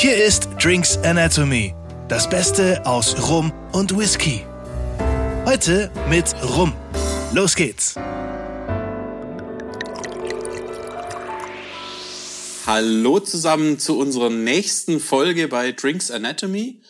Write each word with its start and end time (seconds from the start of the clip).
Hier 0.00 0.14
ist 0.24 0.50
Drinks 0.62 0.96
Anatomy, 0.98 1.74
das 2.06 2.30
Beste 2.30 2.86
aus 2.86 3.28
Rum 3.28 3.52
und 3.72 3.98
Whisky. 3.98 4.44
Heute 5.44 5.90
mit 6.08 6.36
Rum. 6.40 6.72
Los 7.34 7.56
geht's. 7.56 7.96
Hallo 12.64 13.18
zusammen 13.18 13.80
zu 13.80 13.98
unserer 13.98 14.30
nächsten 14.30 15.00
Folge 15.00 15.48
bei 15.48 15.72
Drinks 15.72 16.12
Anatomy 16.12 16.80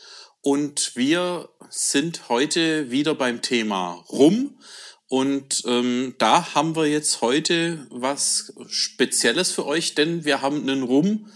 und 0.43 0.93
wir 0.95 1.48
sind 1.70 2.29
heute 2.29 2.90
wieder 2.90 3.14
beim 3.14 3.40
Thema 3.40 4.04
Rum 4.11 4.59
und 5.06 5.62
ähm, 5.66 6.14
da 6.18 6.54
haben 6.54 6.77
wir 6.77 6.84
jetzt 6.84 7.22
heute 7.22 7.86
was 7.88 8.52
Spezielles 8.68 9.50
für 9.50 9.64
euch, 9.64 9.95
denn 9.95 10.27
wir 10.27 10.43
haben 10.43 10.61
einen 10.61 10.82
Rum, 10.82 11.30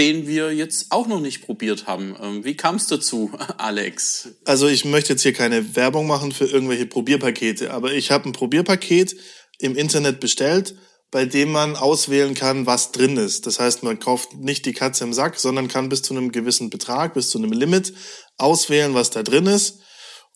den 0.00 0.26
wir 0.26 0.54
jetzt 0.54 0.86
auch 0.92 1.06
noch 1.06 1.20
nicht 1.20 1.42
probiert 1.42 1.86
haben. 1.86 2.16
Ähm, 2.22 2.42
wie 2.42 2.56
kam 2.56 2.76
es 2.76 2.86
dazu, 2.86 3.30
Alex? 3.58 4.30
Also 4.46 4.66
ich 4.66 4.86
möchte 4.86 5.12
jetzt 5.12 5.22
hier 5.22 5.34
keine 5.34 5.76
Werbung 5.76 6.06
machen 6.06 6.32
für 6.32 6.46
irgendwelche 6.46 6.86
Probierpakete, 6.86 7.70
aber 7.70 7.92
ich 7.92 8.10
habe 8.10 8.26
ein 8.28 8.32
Probierpaket 8.32 9.14
im 9.58 9.76
Internet 9.76 10.18
bestellt 10.18 10.74
bei 11.12 11.24
dem 11.24 11.50
man 11.50 11.74
auswählen 11.74 12.34
kann, 12.34 12.66
was 12.66 12.92
drin 12.92 13.16
ist. 13.16 13.44
Das 13.46 13.58
heißt, 13.58 13.82
man 13.82 13.98
kauft 13.98 14.34
nicht 14.36 14.64
die 14.64 14.72
Katze 14.72 15.02
im 15.02 15.12
Sack, 15.12 15.40
sondern 15.40 15.66
kann 15.66 15.88
bis 15.88 16.02
zu 16.02 16.14
einem 16.14 16.30
gewissen 16.30 16.70
Betrag, 16.70 17.14
bis 17.14 17.30
zu 17.30 17.38
einem 17.38 17.50
Limit 17.50 17.92
auswählen, 18.36 18.94
was 18.94 19.10
da 19.10 19.24
drin 19.24 19.46
ist. 19.46 19.80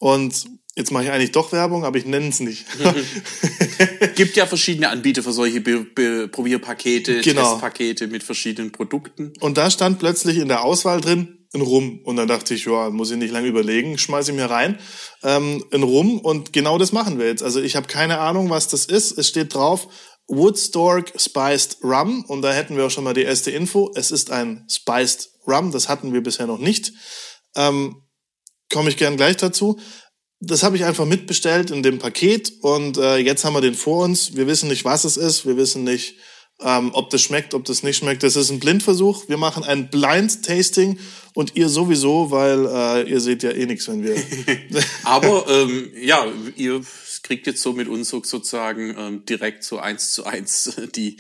Und 0.00 0.46
jetzt 0.76 0.90
mache 0.90 1.04
ich 1.04 1.10
eigentlich 1.10 1.32
doch 1.32 1.52
Werbung, 1.52 1.84
aber 1.84 1.98
ich 1.98 2.06
nenne 2.06 2.28
es 2.28 2.40
nicht. 2.40 2.66
Gibt 4.16 4.36
ja 4.36 4.46
verschiedene 4.46 4.88
Anbieter 4.88 5.22
für 5.22 5.32
solche 5.32 5.60
Be 5.60 5.84
Be 5.84 6.28
Probierpakete, 6.28 7.20
genau. 7.20 7.52
Testpakete 7.52 8.08
mit 8.08 8.22
verschiedenen 8.22 8.72
Produkten. 8.72 9.32
Und 9.40 9.56
da 9.56 9.70
stand 9.70 9.98
plötzlich 9.98 10.38
in 10.38 10.48
der 10.48 10.64
Auswahl 10.64 11.00
drin 11.00 11.46
ein 11.54 11.60
Rum. 11.60 12.00
Und 12.04 12.16
dann 12.16 12.28
dachte 12.28 12.54
ich, 12.54 12.64
ja, 12.64 12.90
muss 12.90 13.10
ich 13.10 13.16
nicht 13.16 13.32
lange 13.32 13.46
überlegen, 13.46 13.96
schmeiße 13.96 14.32
ich 14.32 14.36
mir 14.36 14.50
rein, 14.50 14.78
ähm, 15.22 15.64
ein 15.72 15.82
Rum. 15.82 16.18
Und 16.18 16.52
genau 16.52 16.78
das 16.78 16.92
machen 16.92 17.18
wir 17.18 17.26
jetzt. 17.26 17.42
Also 17.42 17.60
ich 17.60 17.76
habe 17.76 17.86
keine 17.86 18.18
Ahnung, 18.18 18.50
was 18.50 18.68
das 18.68 18.86
ist. 18.86 19.16
Es 19.16 19.28
steht 19.28 19.54
drauf, 19.54 19.88
Woodstork 20.26 21.12
Spiced 21.16 21.78
Rum 21.84 22.24
und 22.26 22.42
da 22.42 22.52
hätten 22.52 22.76
wir 22.76 22.86
auch 22.86 22.90
schon 22.90 23.04
mal 23.04 23.14
die 23.14 23.22
erste 23.22 23.50
Info. 23.50 23.92
Es 23.94 24.10
ist 24.10 24.30
ein 24.30 24.66
Spiced 24.68 25.30
Rum, 25.46 25.70
das 25.70 25.88
hatten 25.88 26.12
wir 26.12 26.22
bisher 26.22 26.46
noch 26.46 26.58
nicht. 26.58 26.92
Ähm, 27.54 28.00
Komme 28.72 28.88
ich 28.88 28.96
gern 28.96 29.16
gleich 29.16 29.36
dazu. 29.36 29.78
Das 30.40 30.62
habe 30.62 30.76
ich 30.76 30.84
einfach 30.84 31.06
mitbestellt 31.06 31.70
in 31.70 31.82
dem 31.82 31.98
Paket 31.98 32.52
und 32.60 32.98
äh, 32.98 33.16
jetzt 33.16 33.44
haben 33.44 33.54
wir 33.54 33.60
den 33.60 33.74
vor 33.74 34.04
uns. 34.04 34.36
Wir 34.36 34.46
wissen 34.46 34.68
nicht, 34.68 34.84
was 34.84 35.04
es 35.04 35.16
ist. 35.16 35.46
Wir 35.46 35.56
wissen 35.56 35.84
nicht, 35.84 36.16
ähm, 36.60 36.90
ob 36.92 37.10
das 37.10 37.22
schmeckt, 37.22 37.54
ob 37.54 37.64
das 37.64 37.82
nicht 37.82 37.98
schmeckt. 37.98 38.22
Das 38.22 38.36
ist 38.36 38.50
ein 38.50 38.60
Blindversuch. 38.60 39.28
Wir 39.28 39.36
machen 39.36 39.64
ein 39.64 39.90
Blind 39.90 40.44
Tasting 40.44 40.98
und 41.34 41.56
ihr 41.56 41.68
sowieso, 41.68 42.30
weil 42.30 42.66
äh, 42.66 43.10
ihr 43.10 43.20
seht 43.20 43.42
ja 43.42 43.50
eh 43.50 43.66
nichts, 43.66 43.88
wenn 43.88 44.02
wir. 44.02 44.16
Aber 45.04 45.46
ähm, 45.48 45.90
ja, 46.00 46.26
ihr 46.56 46.82
kriegt 47.24 47.46
jetzt 47.46 47.62
so 47.62 47.72
mit 47.72 47.88
uns 47.88 48.10
sozusagen 48.10 48.94
ähm, 48.96 49.26
direkt 49.26 49.64
so 49.64 49.78
eins 49.78 50.12
zu 50.12 50.24
eins 50.24 50.76
die, 50.94 51.16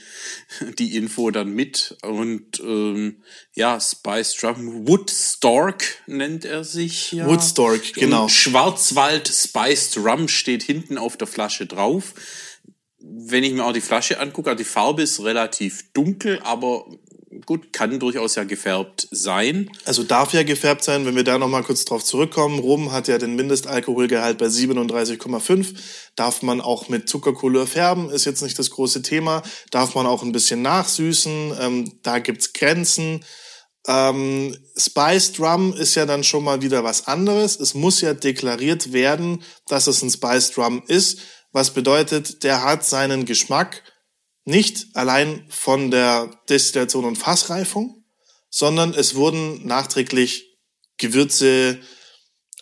die 0.78 0.96
Info 0.96 1.30
dann 1.32 1.52
mit. 1.52 1.96
Und 2.02 2.60
ähm, 2.60 3.24
ja, 3.54 3.80
Spice 3.80 4.36
Drum, 4.36 4.86
Woodstork 4.86 5.82
nennt 6.06 6.44
er 6.44 6.62
sich 6.62 7.12
ja. 7.12 7.26
Woodstork, 7.26 7.94
genau. 7.94 8.24
Und 8.24 8.30
Schwarzwald 8.30 9.28
Spiced 9.28 9.96
Rum 9.96 10.28
steht 10.28 10.62
hinten 10.62 10.98
auf 10.98 11.16
der 11.16 11.26
Flasche 11.26 11.66
drauf. 11.66 12.14
Wenn 12.98 13.42
ich 13.42 13.52
mir 13.52 13.64
auch 13.64 13.72
die 13.72 13.80
Flasche 13.80 14.20
angucke, 14.20 14.50
also 14.50 14.58
die 14.58 14.68
Farbe 14.68 15.02
ist 15.02 15.22
relativ 15.22 15.92
dunkel, 15.92 16.38
aber 16.42 16.86
gut, 17.46 17.72
kann 17.72 17.98
durchaus 17.98 18.34
ja 18.34 18.44
gefärbt 18.44 19.08
sein. 19.10 19.70
Also 19.84 20.02
darf 20.02 20.32
ja 20.32 20.42
gefärbt 20.42 20.84
sein, 20.84 21.06
wenn 21.06 21.16
wir 21.16 21.24
da 21.24 21.38
nochmal 21.38 21.62
kurz 21.62 21.84
drauf 21.84 22.04
zurückkommen. 22.04 22.58
Rum 22.58 22.92
hat 22.92 23.08
ja 23.08 23.18
den 23.18 23.36
Mindestalkoholgehalt 23.36 24.38
bei 24.38 24.46
37,5. 24.46 25.74
Darf 26.16 26.42
man 26.42 26.60
auch 26.60 26.88
mit 26.88 27.08
Zuckercouleur 27.08 27.66
färben, 27.66 28.10
ist 28.10 28.24
jetzt 28.24 28.42
nicht 28.42 28.58
das 28.58 28.70
große 28.70 29.02
Thema. 29.02 29.42
Darf 29.70 29.94
man 29.94 30.06
auch 30.06 30.22
ein 30.22 30.32
bisschen 30.32 30.62
nachsüßen, 30.62 31.54
ähm, 31.60 31.92
da 32.02 32.18
gibt's 32.18 32.52
Grenzen. 32.52 33.24
Ähm, 33.86 34.56
Spiced 34.76 35.38
Rum 35.40 35.74
ist 35.74 35.94
ja 35.94 36.06
dann 36.06 36.24
schon 36.24 36.44
mal 36.44 36.62
wieder 36.62 36.84
was 36.84 37.06
anderes. 37.06 37.60
Es 37.60 37.74
muss 37.74 38.00
ja 38.00 38.14
deklariert 38.14 38.92
werden, 38.92 39.42
dass 39.68 39.86
es 39.86 40.02
ein 40.02 40.10
Spiced 40.10 40.56
Rum 40.56 40.82
ist, 40.86 41.20
was 41.52 41.70
bedeutet, 41.72 42.42
der 42.42 42.64
hat 42.64 42.84
seinen 42.84 43.26
Geschmack 43.26 43.82
nicht 44.44 44.88
allein 44.94 45.46
von 45.48 45.90
der 45.90 46.30
Destillation 46.48 47.04
und 47.04 47.16
Fassreifung, 47.16 48.04
sondern 48.50 48.92
es 48.94 49.14
wurden 49.14 49.66
nachträglich 49.66 50.58
Gewürze, 50.96 51.80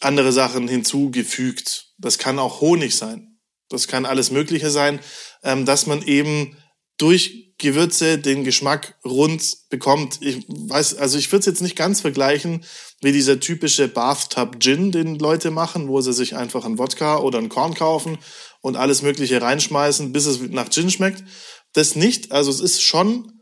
andere 0.01 0.33
Sachen 0.33 0.69
hinzugefügt. 0.69 1.93
Das 1.99 2.19
kann 2.19 2.39
auch 2.39 2.61
Honig 2.61 2.97
sein. 2.97 3.39
Das 3.69 3.89
kann 3.89 4.05
alles 4.05 4.31
Mögliche 4.31 4.71
sein, 4.71 5.01
ähm, 5.43 5.65
dass 5.65 5.87
man 5.87 6.03
eben 6.03 6.57
durch 6.99 7.55
Gewürze 7.59 8.19
den 8.19 8.45
Geschmack 8.45 8.97
rund 9.05 9.69
bekommt. 9.71 10.19
Ich 10.21 10.45
weiß, 10.49 10.97
also 10.97 11.17
ich 11.17 11.31
würde 11.31 11.41
es 11.41 11.47
jetzt 11.47 11.63
nicht 11.63 11.77
ganz 11.77 12.01
vergleichen 12.01 12.65
wie 13.01 13.13
dieser 13.13 13.41
typische 13.41 13.89
Bathtub 13.89 14.61
Gin, 14.61 14.93
den 14.93 15.19
Leute 15.19 15.51
machen, 15.51 15.89
wo 15.89 16.01
sie 16.01 16.13
sich 16.13 16.37
einfach 16.37 16.65
einen 16.65 16.79
Wodka 16.79 17.19
oder 17.19 17.39
einen 17.39 17.49
Korn 17.49 17.75
kaufen 17.75 18.19
und 18.61 18.77
alles 18.77 19.03
Mögliche 19.03 19.41
reinschmeißen, 19.41 20.13
bis 20.13 20.27
es 20.27 20.41
nach 20.41 20.71
Gin 20.71 20.91
schmeckt, 20.91 21.25
das 21.73 21.97
nicht. 21.97 22.33
Also 22.33 22.51
es 22.51 22.61
ist 22.61 22.83
schon 22.83 23.33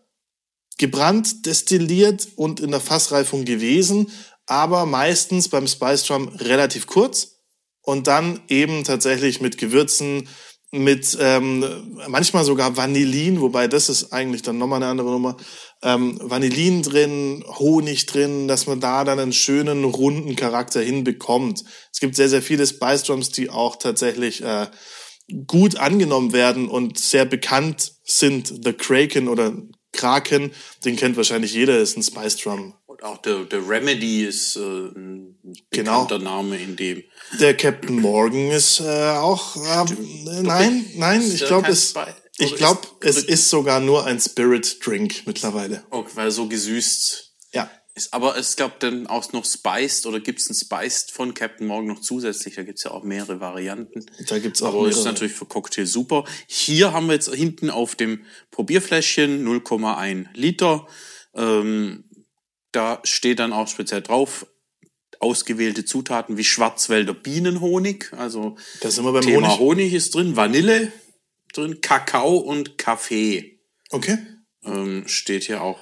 gebrannt, 0.79 1.47
destilliert 1.47 2.29
und 2.37 2.61
in 2.61 2.71
der 2.71 2.81
Fassreifung 2.81 3.45
gewesen, 3.45 4.11
aber 4.47 4.87
meistens 4.87 5.49
beim 5.49 5.67
Spice 5.67 6.05
Drum 6.05 6.29
relativ 6.29 6.87
kurz 6.87 7.37
und 7.83 8.07
dann 8.07 8.41
eben 8.49 8.85
tatsächlich 8.85 9.41
mit 9.41 9.59
Gewürzen, 9.59 10.29
mit 10.73 11.19
ähm, 11.21 11.65
manchmal 12.09 12.45
sogar 12.45 12.77
Vanillin, 12.77 13.41
wobei 13.41 13.69
das 13.69 13.89
ist 13.89 14.13
eigentlich 14.13 14.43
dann 14.43 14.59
nochmal 14.59 14.83
eine 14.83 14.91
andere 14.91 15.11
Nummer. 15.11 15.37
Ähm, 15.83 16.19
Vanillin 16.23 16.83
drin, 16.83 17.45
Honig 17.59 18.07
drin, 18.07 18.49
dass 18.49 18.67
man 18.67 18.81
da 18.81 19.05
dann 19.05 19.19
einen 19.19 19.33
schönen 19.33 19.85
runden 19.85 20.37
Charakter 20.37 20.81
hinbekommt. 20.81 21.65
Es 21.93 22.01
gibt 22.01 22.17
sehr, 22.17 22.29
sehr 22.29 22.43
viele 22.43 22.67
Spice 22.67 23.03
Drums, 23.03 23.31
die 23.31 23.51
auch 23.51 23.77
tatsächlich 23.77 24.43
äh, 24.43 24.69
gut 25.47 25.77
angenommen 25.77 26.33
werden 26.33 26.69
und 26.69 26.99
sehr 26.99 27.25
bekannt 27.25 27.93
sind. 28.10 28.65
The 28.65 28.72
Kraken 28.72 29.28
oder 29.28 29.53
Kraken, 29.93 30.53
den 30.84 30.97
kennt 30.97 31.16
wahrscheinlich 31.16 31.53
jeder, 31.53 31.78
ist 31.78 31.97
ein 31.97 32.03
Spice 32.03 32.37
Drum. 32.37 32.75
Und 32.87 33.03
auch 33.03 33.19
der, 33.19 33.44
der 33.44 33.69
Remedy 33.69 34.25
ist 34.25 34.56
äh, 34.56 34.60
ein 34.60 35.38
genau. 35.71 36.04
bekannter 36.04 36.19
genau. 36.19 36.43
Name 36.43 36.59
in 36.59 36.76
dem. 36.76 37.03
Der 37.38 37.56
Captain 37.56 38.00
Morgan 38.00 38.50
ist 38.50 38.81
äh, 38.81 39.12
auch. 39.16 39.56
Äh, 39.56 39.84
nein, 40.43 40.87
nein, 40.97 41.22
ich 41.22 41.44
glaube 41.44 41.69
es. 41.69 41.94
Ich 42.38 42.56
glaube, 42.56 42.81
es 43.00 43.22
ist 43.22 43.50
sogar 43.50 43.81
nur 43.81 44.06
ein 44.06 44.19
Spirit 44.19 44.78
Drink 44.84 45.26
mittlerweile. 45.26 45.84
Okay, 45.91 46.10
weil 46.15 46.31
so 46.31 46.49
gesüßt 46.49 47.30
ist, 47.95 48.15
aber 48.15 48.37
es 48.37 48.56
gab 48.56 48.81
dann 48.81 49.06
auch 49.06 49.33
noch 49.33 49.45
Spiced 49.45 50.06
oder 50.06 50.21
gibt 50.21 50.41
es 50.41 50.49
ein 50.49 50.55
Spiced 50.55 51.11
von 51.11 51.34
Captain 51.34 51.67
Morgan 51.67 51.89
noch 51.89 52.01
zusätzlich? 52.01 52.55
Da 52.55 52.62
gibt 52.62 52.78
es 52.78 52.84
ja 52.84 52.93
auch 52.93 53.03
mehrere 53.03 53.41
Varianten. 53.41 54.06
Da 54.28 54.39
gibt's 54.39 54.62
auch 54.62 54.69
Aber 54.69 54.83
mehrere. 54.83 54.99
ist 54.99 55.05
natürlich 55.05 55.33
für 55.33 55.47
Cocktail 55.47 55.87
super. 55.87 56.25
Hier 56.47 56.93
haben 56.93 57.06
wir 57.06 57.15
jetzt 57.15 57.34
hinten 57.34 57.69
auf 57.69 57.97
dem 57.97 58.25
Probierfläschchen 58.50 59.45
0,1 59.47 60.27
Liter. 60.34 60.87
Ähm, 61.34 62.05
da 62.73 63.00
steht 63.03 63.41
dann 63.41 63.53
auch 63.53 63.67
speziell 63.67 64.03
drauf, 64.03 64.47
ausgewählte 65.19 65.84
Zutaten 65.84 66.37
wie 66.37 66.45
Schwarzwälder 66.45 67.15
Bienenhonig. 67.15 68.12
Also 68.12 68.56
das 68.81 68.95
sind 68.95 69.05
wir 69.05 69.12
beim 69.12 69.23
Thema 69.23 69.49
Honig. 69.49 69.59
Honig 69.59 69.95
ist 69.95 70.15
drin, 70.15 70.37
Vanille 70.37 70.93
drin, 71.53 71.81
Kakao 71.81 72.37
und 72.37 72.79
Kaffee. 72.79 73.61
Okay. 73.91 74.19
Ähm, 74.65 75.09
steht 75.09 75.45
hier 75.45 75.62
auch 75.62 75.81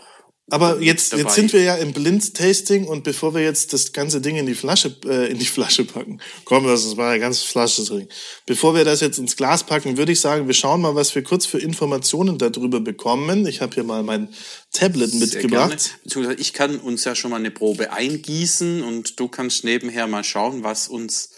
aber 0.51 0.81
jetzt, 0.81 1.13
jetzt 1.13 1.35
sind 1.35 1.53
wir 1.53 1.63
ja 1.63 1.75
im 1.77 1.93
Blind-Tasting 1.93 2.87
und 2.87 3.05
bevor 3.05 3.35
wir 3.35 3.43
jetzt 3.43 3.73
das 3.73 3.93
ganze 3.93 4.21
Ding 4.21 4.37
in 4.37 4.47
die 4.47 4.55
Flasche, 4.55 4.97
äh, 5.05 5.31
in 5.31 5.39
die 5.39 5.47
Flasche 5.47 5.85
packen, 5.85 6.21
komm, 6.45 6.67
lass 6.67 6.85
uns 6.85 6.97
mal 6.97 7.11
eine 7.11 7.21
ganze 7.21 7.47
Flasche 7.47 7.85
trinken. 7.85 8.09
Bevor 8.47 8.75
wir 8.75 8.85
das 8.85 9.01
jetzt 9.01 9.19
ins 9.19 9.37
Glas 9.37 9.65
packen, 9.65 9.99
würde 9.99 10.13
ich 10.13 10.21
sagen, 10.21 10.47
wir 10.47 10.55
schauen 10.55 10.81
mal, 10.81 10.95
was 10.95 11.15
wir 11.15 11.23
kurz 11.23 11.45
für 11.45 11.59
Informationen 11.59 12.39
darüber 12.39 12.81
bekommen. 12.81 13.47
Ich 13.47 13.61
habe 13.61 13.75
hier 13.75 13.85
mal 13.85 14.03
mein 14.03 14.29
Tablet 14.73 15.11
Sehr 15.11 15.21
mitgebracht. 15.21 15.71
Gerne. 15.71 16.01
Beziehungsweise 16.05 16.41
ich 16.41 16.53
kann 16.55 16.79
uns 16.79 17.05
ja 17.05 17.15
schon 17.15 17.31
mal 17.31 17.37
eine 17.37 17.51
Probe 17.51 17.93
eingießen 17.93 18.83
und 18.83 19.21
du 19.21 19.29
kannst 19.29 19.65
nebenher 19.65 20.07
mal 20.07 20.25
schauen, 20.25 20.65
was 20.65 20.89
uns 20.89 21.31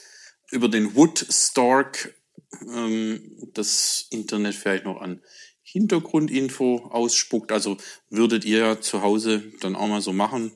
über 0.51 0.69
den 0.69 0.95
Woodstork 0.95 2.15
ähm, 2.63 3.37
das 3.55 4.07
Internet 4.11 4.55
vielleicht 4.55 4.85
noch 4.85 5.01
an 5.01 5.21
Hintergrundinfo 5.71 6.89
ausspuckt. 6.91 7.53
Also 7.53 7.77
würdet 8.09 8.45
ihr 8.45 8.81
zu 8.81 9.03
Hause 9.03 9.53
dann 9.61 9.77
auch 9.77 9.87
mal 9.87 10.03
so 10.03 10.13
machen, 10.13 10.53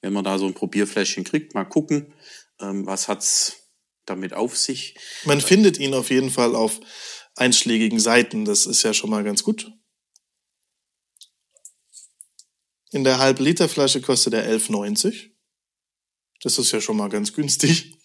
wenn 0.00 0.12
man 0.12 0.24
da 0.24 0.38
so 0.38 0.46
ein 0.46 0.54
Probierfläschchen 0.54 1.24
kriegt, 1.24 1.54
mal 1.54 1.64
gucken, 1.64 2.14
ähm, 2.60 2.86
was 2.86 3.08
hat's 3.08 3.56
damit 4.06 4.32
auf 4.32 4.56
sich. 4.56 4.96
Man 5.24 5.40
findet 5.40 5.78
ihn 5.78 5.94
auf 5.94 6.10
jeden 6.10 6.30
Fall 6.30 6.56
auf 6.56 6.80
einschlägigen 7.36 8.00
Seiten. 8.00 8.44
Das 8.44 8.66
ist 8.66 8.82
ja 8.82 8.92
schon 8.92 9.10
mal 9.10 9.22
ganz 9.22 9.44
gut. 9.44 9.72
In 12.90 13.04
der 13.04 13.18
Halb-Liter-Flasche 13.18 14.00
kostet 14.00 14.34
er 14.34 14.50
11,90. 14.50 15.30
Das 16.42 16.58
ist 16.58 16.72
ja 16.72 16.80
schon 16.80 16.96
mal 16.96 17.08
ganz 17.08 17.32
günstig. 17.32 17.96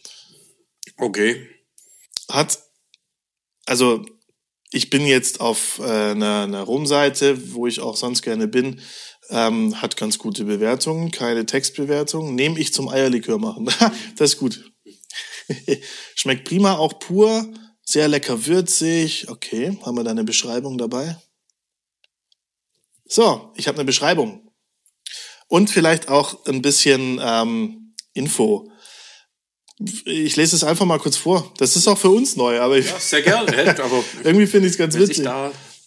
Okay. 0.98 1.50
Hat, 2.30 2.62
also 3.66 4.06
ich 4.72 4.90
bin 4.90 5.06
jetzt 5.06 5.42
auf 5.42 5.80
äh, 5.80 6.12
einer, 6.12 6.44
einer 6.44 6.62
Rumseite, 6.62 7.54
wo 7.54 7.68
ich 7.68 7.80
auch 7.80 7.96
sonst 7.96 8.22
gerne 8.22 8.48
bin, 8.48 8.82
ähm, 9.30 9.82
hat 9.82 9.98
ganz 9.98 10.18
gute 10.18 10.46
Bewertungen, 10.46 11.12
keine 11.12 11.46
Textbewertungen. 11.46 12.36
Nehme 12.36 12.60
ich 12.60 12.74
zum 12.74 12.90
Eierlikör 12.90 13.38
machen. 13.38 13.66
das 14.18 14.34
ist 14.34 14.38
gut. 14.38 14.72
Schmeckt 16.16 16.48
prima, 16.48 16.74
auch 16.74 17.00
pur, 17.00 17.48
sehr 17.84 18.08
lecker 18.08 18.46
würzig. 18.46 19.30
Okay, 19.30 19.78
haben 19.84 19.98
wir 19.98 20.04
da 20.04 20.12
eine 20.12 20.24
Beschreibung 20.24 20.78
dabei? 20.78 21.18
So, 23.06 23.52
ich 23.56 23.68
habe 23.68 23.78
eine 23.78 23.86
Beschreibung. 23.86 24.52
Und 25.48 25.70
vielleicht 25.70 26.10
auch 26.10 26.46
ein 26.48 26.62
bisschen 26.62 27.20
ähm, 27.22 27.96
Info. 28.14 28.72
Ich 29.78 30.36
lese 30.36 30.56
es 30.56 30.64
einfach 30.64 30.86
mal 30.86 31.00
kurz 31.00 31.18
vor. 31.18 31.52
Das 31.58 31.76
ist 31.76 31.88
auch 31.88 31.98
für 31.98 32.10
uns 32.10 32.36
neu, 32.36 32.60
aber 32.60 32.78
ich, 32.78 32.88
Ja, 32.88 33.00
sehr 33.00 33.22
gerne. 33.22 33.76
Aber 33.84 34.04
irgendwie 34.24 34.48
finde 34.48 34.68
ich 34.68 34.74
es 34.74 34.78
ganz 34.78 34.96
witzig. 34.98 35.28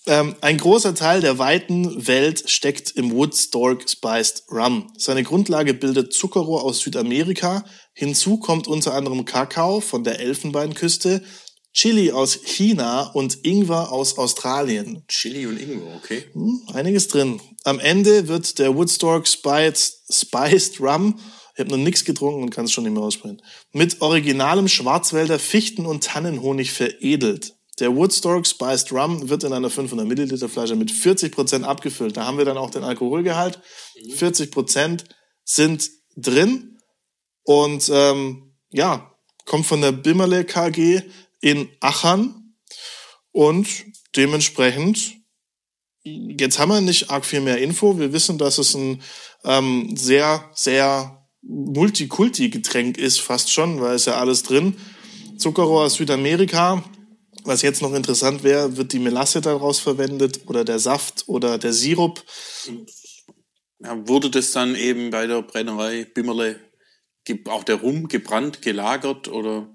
Ähm, 0.06 0.34
ein 0.40 0.56
großer 0.56 0.94
Teil 0.94 1.20
der 1.20 1.38
weiten 1.38 2.06
Welt 2.06 2.48
steckt 2.48 2.92
im 2.92 3.12
Woodstork 3.12 3.88
Spiced 3.88 4.44
Rum. 4.50 4.90
Seine 4.96 5.22
Grundlage 5.22 5.74
bildet 5.74 6.14
Zuckerrohr 6.14 6.64
aus 6.64 6.80
Südamerika. 6.80 7.64
Hinzu 7.92 8.38
kommt 8.38 8.68
unter 8.68 8.94
anderem 8.94 9.26
Kakao 9.26 9.80
von 9.80 10.04
der 10.04 10.20
Elfenbeinküste, 10.20 11.22
Chili 11.74 12.10
aus 12.10 12.38
China 12.42 13.10
und 13.12 13.44
Ingwer 13.44 13.92
aus 13.92 14.16
Australien. 14.16 15.04
Chili 15.08 15.46
und 15.46 15.60
Ingwer, 15.60 15.96
okay. 15.96 16.24
Hm, 16.32 16.62
einiges 16.72 17.08
drin. 17.08 17.40
Am 17.64 17.78
Ende 17.78 18.28
wird 18.28 18.58
der 18.58 18.74
Woodstock 18.74 19.28
Spiced, 19.28 19.92
Spiced 20.10 20.80
Rum, 20.80 21.20
ich 21.58 21.64
habe 21.64 21.76
noch 21.76 21.84
nichts 21.84 22.04
getrunken 22.04 22.44
und 22.44 22.50
kann 22.50 22.66
es 22.66 22.72
schon 22.72 22.84
nicht 22.84 22.92
mehr 22.92 23.02
aussprechen, 23.02 23.42
mit 23.72 24.00
originalem 24.00 24.68
Schwarzwälder 24.68 25.40
Fichten- 25.40 25.86
und 25.86 26.04
Tannenhonig 26.04 26.70
veredelt. 26.70 27.56
Der 27.80 27.96
Woodstock 27.96 28.46
Spiced 28.46 28.92
Rum 28.92 29.28
wird 29.28 29.42
in 29.42 29.52
einer 29.52 29.68
500 29.68 30.06
Milliliter 30.06 30.48
Flasche 30.48 30.76
mit 30.76 30.92
40% 30.92 31.64
abgefüllt. 31.64 32.16
Da 32.16 32.26
haben 32.26 32.38
wir 32.38 32.44
dann 32.44 32.58
auch 32.58 32.70
den 32.70 32.84
Alkoholgehalt. 32.84 33.60
40% 34.08 35.02
sind 35.42 35.90
drin 36.16 36.78
und 37.42 37.90
ähm, 37.92 38.54
ja, 38.70 39.12
kommt 39.44 39.66
von 39.66 39.80
der 39.80 39.90
Bimmerle 39.90 40.44
KG 40.44 41.02
in 41.40 41.68
Achern 41.80 42.54
und 43.32 43.66
dementsprechend 44.14 45.16
Jetzt 46.04 46.58
haben 46.58 46.70
wir 46.70 46.80
nicht 46.80 47.10
arg 47.10 47.26
viel 47.26 47.40
mehr 47.40 47.58
Info. 47.58 47.98
Wir 47.98 48.14
wissen, 48.14 48.38
dass 48.38 48.56
es 48.56 48.74
ein 48.74 49.02
ähm, 49.44 49.94
sehr, 49.94 50.48
sehr 50.54 51.17
Multikulti-Getränk 51.42 52.98
ist, 52.98 53.20
fast 53.20 53.52
schon, 53.52 53.80
weil 53.80 53.94
es 53.94 54.06
ja 54.06 54.16
alles 54.16 54.42
drin. 54.42 54.76
Zuckerrohr 55.36 55.84
aus 55.84 55.94
Südamerika. 55.94 56.84
Was 57.44 57.62
jetzt 57.62 57.80
noch 57.80 57.94
interessant 57.94 58.42
wäre, 58.42 58.76
wird 58.76 58.92
die 58.92 58.98
Melasse 58.98 59.40
daraus 59.40 59.78
verwendet 59.78 60.40
oder 60.46 60.64
der 60.64 60.78
Saft 60.78 61.24
oder 61.28 61.58
der 61.58 61.72
Sirup. 61.72 62.24
Ja, 63.80 64.08
wurde 64.08 64.30
das 64.30 64.52
dann 64.52 64.74
eben 64.74 65.10
bei 65.10 65.26
der 65.26 65.42
Brennerei 65.42 66.04
Bimmerle 66.04 66.60
auch 67.46 67.64
der 67.64 67.76
Rum 67.76 68.08
gebrannt, 68.08 68.62
gelagert 68.62 69.28
oder? 69.28 69.68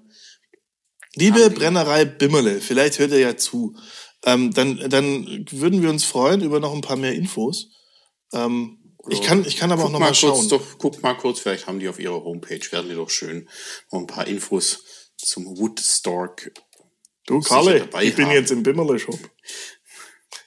Liebe 1.14 1.50
Brennerei 1.50 2.04
Bimmerle, 2.04 2.60
vielleicht 2.60 2.98
hört 2.98 3.12
ihr 3.12 3.20
ja 3.20 3.36
zu. 3.36 3.76
Ähm, 4.24 4.52
dann, 4.52 4.90
dann 4.90 5.46
würden 5.50 5.82
wir 5.82 5.90
uns 5.90 6.04
freuen 6.04 6.42
über 6.42 6.58
noch 6.60 6.74
ein 6.74 6.80
paar 6.80 6.96
mehr 6.96 7.14
Infos. 7.14 7.70
Ähm, 8.32 8.83
ich, 9.08 9.22
kann, 9.22 9.44
ich 9.44 9.56
kann 9.56 9.70
aber 9.70 9.82
auch 9.82 9.86
Guck 9.86 9.92
noch 9.92 10.00
mal 10.00 10.08
mal 10.08 10.14
schauen. 10.14 10.32
kurz, 10.32 10.48
doch, 10.48 10.62
guck 10.78 11.02
mal 11.02 11.14
kurz, 11.14 11.40
vielleicht 11.40 11.66
haben 11.66 11.80
die 11.80 11.88
auf 11.88 11.98
ihrer 11.98 12.22
Homepage, 12.24 12.60
werden 12.70 12.88
die 12.88 12.96
doch 12.96 13.10
schön 13.10 13.48
noch 13.90 14.00
ein 14.00 14.06
paar 14.06 14.26
Infos 14.26 14.84
zum 15.16 15.58
Woodstock. 15.58 16.50
Du, 17.26 17.40
Karle, 17.40 17.88
ich 18.02 18.14
bin 18.14 18.26
haben. 18.26 18.34
jetzt 18.34 18.50
im 18.50 18.62
Bimmerle-Shop. 18.62 19.18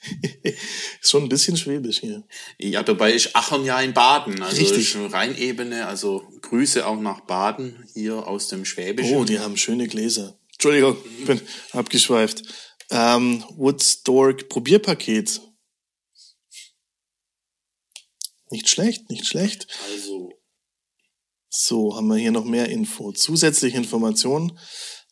ist 0.42 1.10
schon 1.10 1.24
ein 1.24 1.28
bisschen 1.28 1.56
schwäbisch 1.56 2.00
hier. 2.00 2.22
Ja, 2.58 2.82
dabei 2.82 3.12
ist 3.12 3.34
Achern 3.34 3.64
ja 3.64 3.80
in 3.80 3.92
Baden, 3.92 4.42
also 4.42 4.56
Richtig. 4.56 4.96
Rheinebene, 5.12 5.86
also 5.86 6.22
Grüße 6.42 6.86
auch 6.86 7.00
nach 7.00 7.20
Baden, 7.20 7.84
hier 7.94 8.26
aus 8.26 8.48
dem 8.48 8.64
Schwäbischen. 8.64 9.16
Oh, 9.16 9.24
die 9.24 9.38
haben 9.38 9.56
schöne 9.56 9.88
Gläser. 9.88 10.38
Entschuldigung, 10.52 10.96
ich 11.18 11.24
bin 11.26 11.40
abgeschweift. 11.72 12.42
Ähm, 12.90 13.44
Woodstock 13.56 14.48
Probierpaket. 14.48 15.40
Nicht 18.50 18.68
schlecht, 18.68 19.10
nicht 19.10 19.26
schlecht. 19.26 19.66
Also, 19.92 20.30
So, 21.50 21.96
haben 21.96 22.08
wir 22.08 22.16
hier 22.16 22.32
noch 22.32 22.44
mehr 22.44 22.68
Info. 22.68 23.12
Zusätzliche 23.12 23.76
Informationen. 23.76 24.58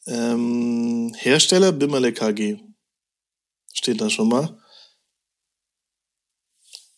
Ähm, 0.06 1.14
Hersteller 1.16 1.72
Bimmerle 1.72 2.12
KG. 2.12 2.58
Steht 3.72 4.00
da 4.00 4.10
schon 4.10 4.28
mal. 4.28 4.58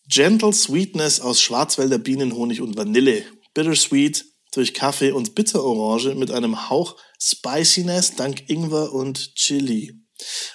Gentle 0.08 0.52
Sweetness 0.52 1.20
aus 1.20 1.40
Schwarzwälder 1.40 1.98
Bienenhonig 1.98 2.60
und 2.60 2.76
Vanille. 2.76 3.24
Bittersweet 3.54 4.24
durch 4.52 4.74
Kaffee 4.74 5.12
und 5.12 5.34
Bitterorange 5.34 6.14
mit 6.14 6.30
einem 6.30 6.70
Hauch 6.70 6.96
Spiciness 7.20 8.14
dank 8.16 8.48
Ingwer 8.48 8.92
und 8.92 9.34
Chili. 9.34 9.92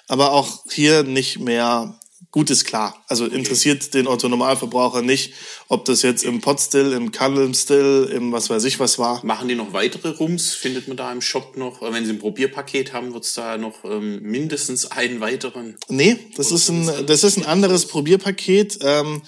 Aber 0.08 0.32
auch 0.32 0.64
hier 0.72 1.04
nicht 1.04 1.40
mehr 1.40 2.00
Gutes 2.34 2.66
klar. 2.66 3.00
Also 3.08 3.28
interessiert 3.28 3.94
den 3.94 4.08
Otto 4.08 4.28
Normalverbraucher 4.28 5.04
nicht, 5.04 5.34
ob 5.68 5.86
das 5.86 6.02
jetzt 6.02 6.24
im 6.24 6.42
Potstill, 6.42 6.92
im 6.94 7.12
Candle-Still, 7.12 8.10
im 8.12 8.32
was 8.32 8.50
weiß 8.50 8.64
ich 8.64 8.80
was 8.80 8.98
war. 8.98 9.24
machen 9.24 9.48
die 9.48 9.54
noch 9.54 9.72
weitere 9.72 10.10
Rums? 10.10 10.56
Findet 10.56 10.88
man 10.88 10.98
da 10.98 11.12
im 11.12 11.22
Shop 11.22 11.56
noch? 11.58 11.84
Wenn 11.84 12.06
sie 12.08 12.12
ein 12.14 12.18
Probierpaket 12.18 12.92
haben, 12.92 13.14
wird 13.14 13.26
es 13.26 13.36
da 13.36 13.60
noch 13.60 13.86
ähm, 13.86 14.20
mindestens 14.24 14.90
einen 14.90 15.20
weiteren. 15.20 15.78
Nee, 15.90 16.18
das 16.36 16.52
ist 16.52 16.70
ein, 16.70 17.06
das 17.06 17.24
ist 17.24 17.38
ein 17.38 17.46
anderes 17.46 17.86
Probierpaket. 17.86 18.80
Ähm, 18.82 19.22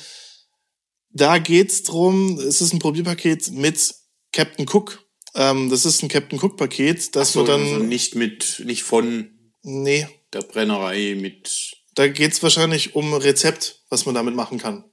da 1.12 1.38
geht's 1.38 1.84
drum, 1.84 2.40
es 2.40 2.60
ist 2.60 2.74
ein 2.74 2.80
Probierpaket 2.80 3.52
mit 3.52 3.94
Captain 4.34 4.66
Cook. 4.68 5.04
Ähm, 5.36 5.70
das 5.70 5.86
ist 5.86 6.02
ein 6.02 6.10
Captain 6.10 6.40
Cook 6.40 6.58
Paket, 6.58 7.16
das 7.16 7.34
So, 7.34 7.42
wird 7.42 7.50
dann, 7.50 7.62
also 7.62 7.78
nicht 7.84 8.16
mit, 8.16 8.64
nicht 8.66 8.82
von 8.82 9.30
nee, 9.62 10.08
der 10.34 10.42
Brennerei 10.42 11.16
mit. 11.16 11.76
Da 11.96 12.08
geht's 12.08 12.44
wahrscheinlich 12.44 12.96
um 12.96 13.14
Rezept, 13.14 13.84
was 13.90 14.06
man 14.06 14.16
damit 14.16 14.36
machen 14.36 14.58
kann. 14.58 14.84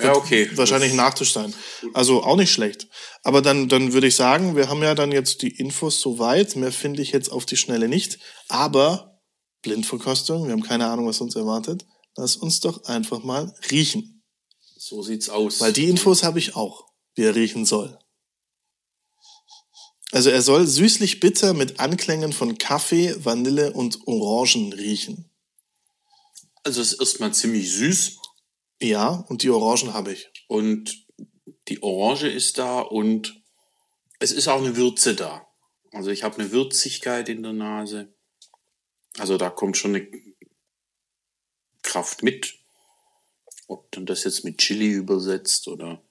Ja, 0.00 0.14
okay. 0.14 0.48
Wahrscheinlich 0.54 0.90
ein 0.90 0.96
Nachtisch 0.96 1.32
sein. 1.32 1.52
Also 1.92 2.22
auch 2.22 2.36
nicht 2.36 2.52
schlecht. 2.52 2.86
Aber 3.22 3.42
dann, 3.42 3.68
dann 3.68 3.92
würde 3.92 4.06
ich 4.06 4.14
sagen, 4.14 4.54
wir 4.54 4.68
haben 4.68 4.82
ja 4.82 4.94
dann 4.94 5.10
jetzt 5.10 5.42
die 5.42 5.56
Infos 5.56 6.00
soweit. 6.00 6.54
Mehr 6.54 6.70
finde 6.70 7.02
ich 7.02 7.10
jetzt 7.10 7.30
auf 7.30 7.46
die 7.46 7.56
Schnelle 7.56 7.88
nicht. 7.88 8.18
Aber 8.48 9.20
Blindverkostung, 9.62 10.46
wir 10.46 10.52
haben 10.52 10.62
keine 10.62 10.86
Ahnung, 10.86 11.08
was 11.08 11.20
uns 11.20 11.34
erwartet. 11.34 11.84
Lass 12.16 12.36
uns 12.36 12.60
doch 12.60 12.84
einfach 12.84 13.24
mal 13.24 13.52
riechen. 13.70 14.22
So 14.76 15.02
sieht's 15.02 15.28
aus. 15.28 15.60
Weil 15.60 15.72
die 15.72 15.88
Infos 15.88 16.22
habe 16.22 16.38
ich 16.38 16.54
auch, 16.54 16.84
wie 17.14 17.22
er 17.22 17.34
riechen 17.34 17.64
soll. 17.64 17.98
Also 20.12 20.30
er 20.30 20.42
soll 20.42 20.66
süßlich 20.66 21.20
bitter 21.20 21.54
mit 21.54 21.80
Anklängen 21.80 22.32
von 22.32 22.56
Kaffee, 22.56 23.14
Vanille 23.24 23.72
und 23.72 24.06
Orangen 24.06 24.72
riechen. 24.72 25.27
Also 26.68 26.82
es 26.82 26.92
ist 26.92 27.00
erstmal 27.00 27.32
ziemlich 27.34 27.72
süß 27.72 28.18
Ja, 28.80 29.24
und 29.28 29.42
die 29.42 29.50
Orangen 29.50 29.94
habe 29.94 30.12
ich. 30.12 30.30
und 30.48 31.06
die 31.68 31.82
Orange 31.82 32.28
ist 32.28 32.58
da 32.58 32.80
und 32.80 33.42
es 34.20 34.32
ist 34.32 34.48
auch 34.48 34.60
eine 34.60 34.76
Würze 34.76 35.14
da. 35.14 35.46
Also 35.92 36.10
ich 36.10 36.22
habe 36.22 36.38
eine 36.38 36.50
Würzigkeit 36.52 37.28
in 37.28 37.42
der 37.42 37.52
Nase. 37.52 38.14
Also 39.18 39.36
da 39.38 39.50
kommt 39.50 39.76
schon 39.76 39.94
eine 39.94 40.08
Kraft 41.82 42.22
mit. 42.22 42.58
Ob 43.66 43.90
dann 43.92 44.06
das 44.06 44.24
jetzt 44.24 44.44
mit 44.44 44.58
Chili 44.58 44.88
übersetzt 44.90 45.68
oder. 45.68 46.02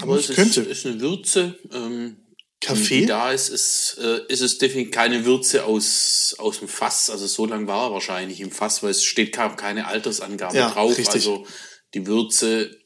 Aber 0.00 0.18
es 0.18 0.28
könnte. 0.28 0.62
Ist, 0.62 0.84
ist 0.84 0.86
eine 0.86 1.00
Würze. 1.00 1.58
Ähm, 1.72 2.23
Kaffee? 2.64 3.00
Die 3.00 3.06
da 3.06 3.30
ist, 3.32 3.48
ist, 3.48 3.98
äh, 4.00 4.20
ist 4.28 4.40
es 4.40 4.58
definitiv 4.58 4.92
keine 4.92 5.24
Würze 5.24 5.64
aus, 5.64 6.34
aus 6.38 6.58
dem 6.58 6.68
Fass. 6.68 7.10
Also 7.10 7.26
so 7.26 7.46
lange 7.46 7.66
war 7.66 7.88
er 7.88 7.92
wahrscheinlich 7.92 8.40
im 8.40 8.50
Fass, 8.50 8.82
weil 8.82 8.90
es 8.90 9.04
steht 9.04 9.32
keine 9.32 9.86
Altersangabe 9.86 10.56
Ja, 10.56 10.70
drauf. 10.70 10.90
richtig. 10.96 11.08
Also 11.14 11.46
die 11.94 12.06
Würze 12.06 12.76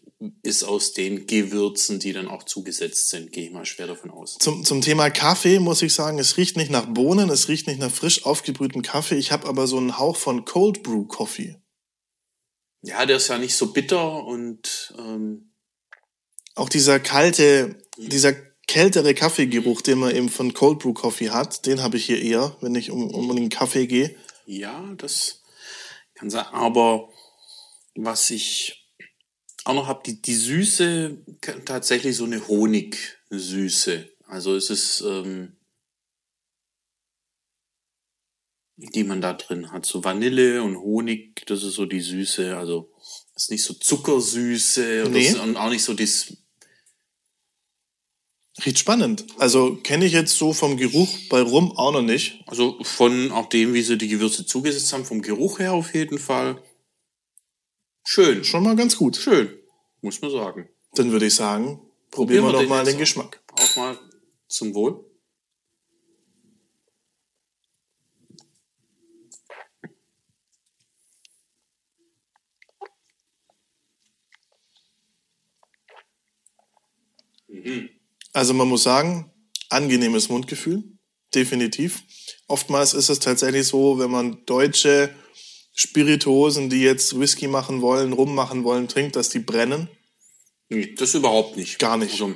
ist 0.42 0.64
aus 0.64 0.94
den 0.94 1.26
Gewürzen, 1.28 2.00
die 2.00 2.12
dann 2.12 2.26
auch 2.26 2.42
zugesetzt 2.42 3.08
sind, 3.08 3.30
gehe 3.30 3.46
ich 3.46 3.52
mal 3.52 3.64
schwer 3.64 3.86
davon 3.86 4.10
aus. 4.10 4.36
Zum, 4.40 4.64
zum 4.64 4.80
Thema 4.80 5.10
Kaffee 5.10 5.60
muss 5.60 5.80
ich 5.80 5.94
sagen, 5.94 6.18
es 6.18 6.36
riecht 6.36 6.56
nicht 6.56 6.72
nach 6.72 6.86
Bohnen, 6.86 7.30
es 7.30 7.46
riecht 7.48 7.68
nicht 7.68 7.78
nach 7.78 7.90
frisch 7.92 8.24
aufgebrühtem 8.26 8.82
Kaffee. 8.82 9.14
Ich 9.14 9.30
habe 9.30 9.46
aber 9.46 9.68
so 9.68 9.76
einen 9.76 9.96
Hauch 9.98 10.16
von 10.16 10.44
Cold 10.44 10.82
Brew 10.82 11.04
Coffee. 11.04 11.56
Ja, 12.82 13.06
der 13.06 13.18
ist 13.18 13.28
ja 13.28 13.38
nicht 13.38 13.56
so 13.56 13.72
bitter 13.72 14.24
und 14.24 14.92
ähm, 14.98 15.52
Auch 16.56 16.68
dieser 16.68 16.98
kalte, 16.98 17.76
dieser 17.96 18.32
kältere 18.68 19.14
Kaffeegeruch, 19.14 19.80
den 19.82 19.98
man 19.98 20.14
eben 20.14 20.28
von 20.28 20.54
Cold 20.54 20.78
Brew 20.78 20.92
Coffee 20.92 21.30
hat, 21.30 21.66
den 21.66 21.82
habe 21.82 21.96
ich 21.96 22.04
hier 22.06 22.22
eher, 22.22 22.56
wenn 22.60 22.74
ich 22.76 22.90
um, 22.92 23.10
um 23.12 23.34
den 23.34 23.48
Kaffee 23.48 23.86
gehe. 23.88 24.14
ja, 24.46 24.94
das 24.96 25.42
kann 26.14 26.30
sein. 26.30 26.46
Aber 26.52 27.08
was 27.96 28.30
ich 28.30 28.86
auch 29.64 29.74
noch 29.74 29.86
habe, 29.86 30.02
die, 30.06 30.20
die 30.22 30.34
Süße 30.34 31.24
tatsächlich 31.64 32.16
so 32.16 32.24
eine 32.24 32.46
Honigsüße. 32.46 34.08
Also 34.26 34.54
es 34.56 34.70
ist, 34.70 35.00
ähm, 35.02 35.56
die 38.76 39.04
man 39.04 39.20
da 39.20 39.32
drin 39.34 39.72
hat. 39.72 39.86
So 39.86 40.04
Vanille 40.04 40.62
und 40.62 40.76
Honig, 40.78 41.44
das 41.46 41.62
ist 41.64 41.74
so 41.74 41.84
die 41.86 42.00
Süße. 42.00 42.56
Also 42.56 42.92
ist 43.34 43.50
nicht 43.50 43.64
so 43.64 43.74
Zuckersüße 43.74 45.04
und, 45.06 45.12
Nee. 45.12 45.34
und 45.34 45.56
auch 45.56 45.70
nicht 45.70 45.82
so 45.82 45.94
das. 45.94 46.36
Riecht 48.64 48.78
spannend. 48.78 49.24
Also 49.38 49.76
kenne 49.76 50.04
ich 50.04 50.12
jetzt 50.12 50.36
so 50.36 50.52
vom 50.52 50.76
Geruch 50.76 51.08
bei 51.28 51.40
Rum 51.40 51.76
auch 51.76 51.92
noch 51.92 52.02
nicht. 52.02 52.42
Also 52.46 52.78
von 52.82 53.30
auch 53.30 53.48
dem, 53.48 53.72
wie 53.72 53.82
sie 53.82 53.96
die 53.98 54.08
Gewürze 54.08 54.46
zugesetzt 54.46 54.92
haben, 54.92 55.04
vom 55.04 55.22
Geruch 55.22 55.60
her 55.60 55.72
auf 55.72 55.94
jeden 55.94 56.18
Fall. 56.18 56.62
Schön. 58.04 58.42
Schon 58.42 58.64
mal 58.64 58.74
ganz 58.74 58.96
gut. 58.96 59.16
Schön, 59.16 59.56
muss 60.00 60.20
man 60.22 60.30
sagen. 60.30 60.68
Dann 60.94 61.12
würde 61.12 61.26
ich 61.26 61.34
sagen, 61.34 61.80
probieren 62.10 62.44
wir 62.44 62.48
wir 62.48 62.52
doch 62.52 62.60
den 62.60 62.68
mal 62.68 62.84
den. 62.84 62.98
Geschmack. 62.98 63.40
Auch 63.52 63.76
mal 63.76 63.98
zum 64.48 64.74
Wohl. 64.74 65.04
Also 78.32 78.54
man 78.54 78.68
muss 78.68 78.82
sagen, 78.82 79.32
angenehmes 79.70 80.28
Mundgefühl, 80.28 80.84
definitiv. 81.34 82.02
Oftmals 82.46 82.94
ist 82.94 83.08
es 83.08 83.18
tatsächlich 83.20 83.66
so, 83.66 83.98
wenn 83.98 84.10
man 84.10 84.44
deutsche 84.46 85.14
Spirituosen, 85.74 86.70
die 86.70 86.80
jetzt 86.82 87.18
Whisky 87.18 87.46
machen 87.46 87.80
wollen, 87.82 88.12
Rum 88.12 88.34
machen 88.34 88.64
wollen, 88.64 88.88
trinkt, 88.88 89.16
dass 89.16 89.28
die 89.28 89.38
brennen. 89.38 89.88
Nee, 90.68 90.94
das 90.94 91.14
überhaupt 91.14 91.56
nicht. 91.56 91.78
Gar 91.78 91.96
nicht. 91.98 92.12
Also, 92.12 92.34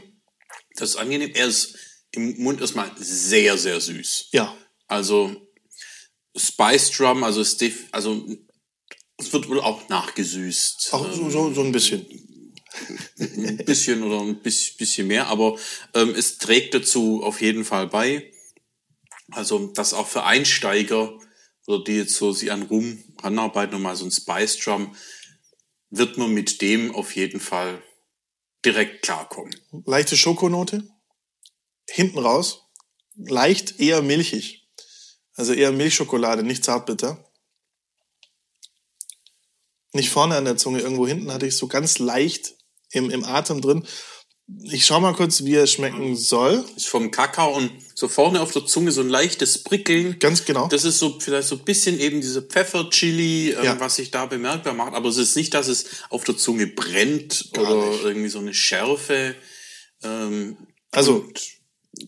das 0.77 0.91
ist 0.91 0.97
angenehm. 0.97 1.31
Er 1.35 1.47
ist 1.49 1.77
im 2.13 2.41
Mund 2.43 2.61
erstmal 2.61 2.91
sehr, 2.97 3.59
sehr 3.59 3.81
süß. 3.81 4.29
Ja, 4.33 4.57
Also 4.87 5.35
Spice 6.37 6.91
Drum, 6.93 7.25
also 7.25 7.41
es, 7.41 7.57
def- 7.57 7.89
also 7.93 8.27
es 9.19 9.33
wird 9.33 9.49
wohl 9.49 9.61
auch 9.61 9.89
nachgesüßt. 9.89 10.89
auch 10.93 11.13
so, 11.13 11.29
so, 11.31 11.53
so 11.53 11.63
ein 11.63 11.73
bisschen. 11.73 12.07
Ein 13.19 13.59
bisschen 13.59 14.03
oder 14.03 14.21
ein 14.21 14.41
bis- 14.43 14.77
bisschen 14.77 15.07
mehr, 15.07 15.27
aber 15.29 15.59
ähm, 15.95 16.15
es 16.15 16.39
trägt 16.39 16.75
dazu 16.75 17.23
auf 17.23 17.41
jeden 17.41 17.65
Fall 17.65 17.87
bei. 17.87 18.33
Also, 19.31 19.69
dass 19.69 19.95
auch 19.95 20.07
für 20.09 20.25
Einsteiger 20.25 21.19
oder 21.67 21.85
die 21.85 21.97
jetzt 21.97 22.17
so 22.17 22.33
sich 22.33 22.53
an 22.53 22.63
Rum 22.63 23.03
ranarbeiten 23.23 23.77
und 23.77 23.83
mal 23.83 23.97
so 23.97 24.05
ein 24.05 24.11
Spice 24.11 24.59
Drum, 24.59 24.95
wird 25.91 26.19
man 26.19 26.33
mit 26.33 26.61
dem 26.61 26.95
auf 26.95 27.15
jeden 27.17 27.41
Fall 27.41 27.83
direkt 28.65 29.03
klarkommen. 29.03 29.55
Leichte 29.87 30.17
Schokonote. 30.17 30.89
Hinten 31.89 32.19
raus. 32.19 32.65
Leicht 33.15 33.79
eher 33.81 34.03
milchig. 34.03 34.69
Also 35.35 35.53
eher 35.53 35.73
Milchschokolade, 35.73 36.43
nicht 36.43 36.65
zartbitter. 36.65 37.31
Nicht 39.93 40.11
vorne 40.11 40.37
an 40.37 40.45
der 40.47 40.57
Zunge, 40.57 40.81
irgendwo 40.81 41.07
hinten 41.07 41.33
hatte 41.33 41.47
ich 41.47 41.57
so 41.57 41.69
ganz 41.69 41.99
leicht 41.99 42.55
im, 42.93 43.11
im 43.11 43.25
Atem 43.25 43.61
drin. 43.61 43.85
Ich 44.65 44.85
schau 44.85 45.01
mal 45.01 45.15
kurz, 45.15 45.45
wie 45.45 45.55
er 45.55 45.67
schmecken 45.67 46.15
soll. 46.17 46.65
Ist 46.77 46.89
vom 46.89 47.11
Kakao 47.11 47.57
und 47.57 47.71
so 47.95 48.09
vorne 48.09 48.41
auf 48.43 48.53
der 48.53 48.67
Zunge 48.67 48.91
so 48.93 49.01
ein 49.01 49.09
leichtes 49.09 49.63
Prickeln. 49.63 50.19
Ganz 50.19 50.45
genau. 50.45 50.67
Das 50.69 50.85
ist 50.85 50.99
so 50.99 51.19
vielleicht 51.21 51.49
so 51.49 51.55
ein 51.57 51.65
bisschen 51.65 51.99
eben 51.99 52.21
diese 52.21 52.43
Pfeffer-Chili, 52.43 53.53
ähm, 53.53 53.65
Ja. 53.65 53.81
was 53.81 53.97
sich 53.97 54.11
da 54.11 54.27
bemerkbar 54.27 54.75
macht. 54.75 54.95
Aber 54.95 55.09
es 55.09 55.17
ist 55.17 55.37
nicht, 55.37 55.55
dass 55.55 55.69
es 55.69 55.87
auf 56.11 56.25
der 56.25 56.37
Zunge 56.37 56.67
brennt 56.67 57.51
Gar 57.53 57.65
oder 57.77 57.91
nicht. 57.93 58.03
irgendwie 58.05 58.29
so 58.29 58.41
eine 58.41 58.53
Schärfe. 58.53 59.35
Ähm, 60.03 60.57
Also, 60.91 61.25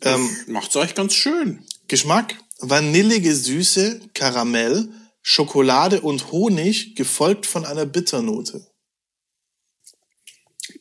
ähm, 0.03 0.29
macht's 0.49 0.77
euch 0.77 0.95
ganz 0.95 1.15
schön. 1.15 1.65
Geschmack, 1.89 2.35
vanillige 2.59 3.35
Süße, 3.35 4.01
Karamell, 4.13 4.89
Schokolade 5.23 6.01
und 6.03 6.33
Honig, 6.33 6.95
gefolgt 6.97 7.47
von 7.47 7.65
einer 7.65 7.87
Bitternote. 7.87 8.67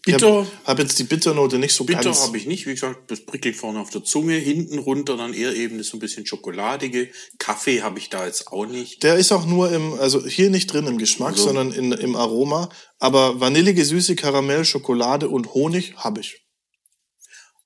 Bitter, 0.05 0.17
Ich 0.17 0.23
habe 0.33 0.47
hab 0.65 0.79
jetzt 0.79 0.99
die 0.99 1.05
Bitternote 1.05 1.57
nicht 1.59 1.73
so 1.73 1.85
bitter 1.85 2.13
habe 2.13 2.37
ich 2.37 2.45
nicht. 2.45 2.65
Wie 2.65 2.73
gesagt, 2.73 3.09
das 3.09 3.25
prickelt 3.25 3.55
vorne 3.55 3.79
auf 3.79 3.89
der 3.89 4.03
Zunge, 4.03 4.35
hinten 4.35 4.77
runter 4.79 5.15
dann 5.15 5.33
eher 5.33 5.55
eben 5.55 5.77
das 5.77 5.87
so 5.87 5.97
ein 5.97 6.01
bisschen 6.01 6.25
schokoladige. 6.25 7.09
Kaffee 7.37 7.81
habe 7.83 7.99
ich 7.99 8.09
da 8.09 8.25
jetzt 8.25 8.47
auch 8.47 8.65
nicht. 8.65 9.01
Der 9.03 9.15
ist 9.15 9.31
auch 9.31 9.45
nur 9.45 9.71
im, 9.71 9.93
also 9.93 10.25
hier 10.25 10.49
nicht 10.49 10.67
drin 10.67 10.87
im 10.87 10.97
Geschmack, 10.97 11.33
Also- 11.33 11.45
sondern 11.45 11.71
in, 11.71 11.93
im 11.93 12.17
Aroma. 12.17 12.69
Aber 12.99 13.39
vanillige 13.39 13.85
Süße, 13.85 14.17
Karamell, 14.17 14.65
Schokolade 14.65 15.29
und 15.29 15.53
Honig 15.53 15.95
habe 15.95 16.19
ich. 16.19 16.45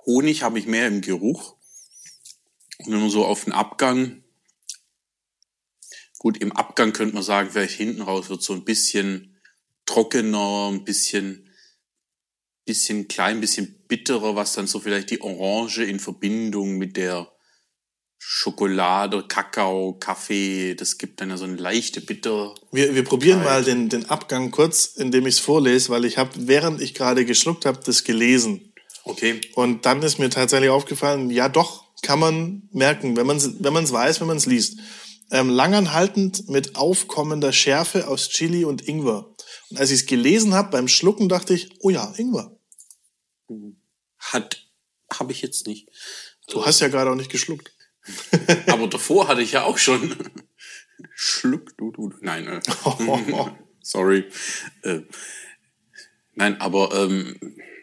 Honig 0.06 0.44
habe 0.44 0.60
ich 0.60 0.68
mehr 0.68 0.88
im 0.88 1.02
Geruch. 1.02 1.56
Und 2.86 2.94
wenn 2.94 3.00
man 3.02 3.10
so 3.10 3.26
auf 3.26 3.46
den 3.46 3.54
Abgang, 3.54 4.24
gut, 6.20 6.38
im 6.38 6.52
Abgang 6.52 6.94
könnte 6.94 7.16
man 7.16 7.24
sagen, 7.24 7.50
vielleicht 7.52 7.74
hinten 7.76 8.04
raus 8.04 8.30
wird 8.30 8.44
so 8.44 8.54
ein 8.54 8.64
bisschen 8.64 9.40
trockener, 9.88 10.70
ein 10.72 10.84
bisschen, 10.84 11.47
bisschen 12.68 13.08
klein, 13.08 13.42
bisschen 13.42 13.84
bitterer, 13.88 14.36
was 14.36 14.54
dann 14.54 14.68
so 14.68 14.80
vielleicht 14.80 15.10
die 15.10 15.22
Orange 15.22 15.84
in 15.84 16.00
Verbindung 16.00 16.78
mit 16.78 16.96
der 16.98 17.32
Schokolade, 18.20 19.24
Kakao, 19.28 19.94
Kaffee, 19.94 20.76
das 20.76 20.98
gibt 20.98 21.22
dann 21.22 21.30
ja 21.30 21.38
so 21.38 21.46
eine 21.46 21.56
leichte 21.56 22.02
Bitter. 22.02 22.54
Wir, 22.72 22.94
wir 22.94 23.04
probieren 23.04 23.44
mal 23.44 23.64
den, 23.64 23.90
den 23.90 24.10
Abgang 24.10 24.52
kurz, 24.52 24.86
indem 24.98 25.26
ich 25.28 25.36
es 25.36 25.40
vorlese, 25.40 25.90
weil 25.90 26.06
ich 26.06 26.18
habe, 26.18 26.32
während 26.36 26.82
ich 26.82 26.94
gerade 26.94 27.26
geschluckt 27.26 27.66
habe, 27.66 27.80
das 27.86 28.04
gelesen. 28.04 28.74
Okay, 29.06 29.40
Und 29.56 29.86
dann 29.86 30.04
ist 30.04 30.20
mir 30.20 30.30
tatsächlich 30.30 30.70
aufgefallen, 30.70 31.30
ja 31.30 31.48
doch, 31.48 31.86
kann 32.02 32.20
man 32.20 32.64
merken, 32.74 33.16
wenn 33.16 33.26
man 33.26 33.38
es 33.38 33.64
wenn 33.64 33.74
man's 33.74 33.92
weiß, 33.94 34.20
wenn 34.20 34.28
man 34.28 34.38
es 34.38 34.46
liest. 34.46 34.80
Ähm, 35.32 35.50
langanhaltend 35.50 36.50
mit 36.50 36.76
aufkommender 36.76 37.54
Schärfe 37.54 38.08
aus 38.08 38.30
Chili 38.30 38.66
und 38.66 38.88
Ingwer. 38.88 39.34
Und 39.70 39.80
als 39.80 39.92
ich 39.92 40.02
es 40.02 40.06
gelesen 40.06 40.54
habe 40.54 40.72
beim 40.72 40.88
Schlucken, 40.88 41.30
dachte 41.30 41.54
ich, 41.54 41.70
oh 41.80 41.90
ja, 41.90 42.14
Ingwer. 42.18 42.57
Hat, 44.20 44.68
habe 45.12 45.32
ich 45.32 45.42
jetzt 45.42 45.68
nicht. 45.68 45.90
Du 46.50 46.66
hast 46.66 46.80
ja 46.80 46.88
gerade 46.88 47.12
auch 47.12 47.16
nicht 47.16 47.32
geschluckt. 47.32 47.74
Aber 48.68 48.88
davor 48.88 49.28
hatte 49.28 49.42
ich 49.42 49.54
ja 49.54 49.64
auch 49.64 49.78
schon. 49.78 50.16
Schluck, 51.14 51.78
du, 51.78 51.92
du. 51.92 52.14
Nein, 52.22 52.48
äh, 52.48 52.62
sorry. 53.82 54.26
Äh, 54.84 55.02
nein, 56.34 56.60
aber 56.60 56.94
ähm, 56.96 57.38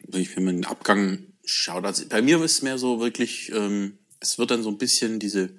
wenn 0.09 0.45
man 0.45 0.57
den 0.57 0.65
Abgang 0.65 1.33
schaut, 1.45 1.85
also 1.85 2.07
bei 2.09 2.23
mir 2.23 2.43
ist 2.43 2.53
es 2.53 2.63
mehr 2.63 2.79
so 2.79 3.01
wirklich, 3.01 3.53
ähm, 3.53 3.99
es 4.21 4.39
wird 4.39 4.51
dann 4.51 4.63
so 4.63 4.71
ein 4.71 4.79
bisschen 4.79 5.21
diese 5.21 5.55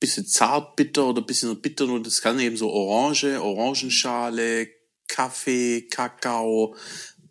bisschen 0.00 0.26
zart 0.26 0.74
bitter 0.76 1.06
oder 1.06 1.22
bisschen 1.22 1.48
so 1.48 1.54
bitter 1.54 1.86
und 1.86 2.06
das 2.06 2.22
kann 2.22 2.40
eben 2.40 2.56
so 2.56 2.70
Orange, 2.70 3.40
Orangenschale, 3.40 4.68
Kaffee, 5.06 5.82
Kakao, 5.82 6.74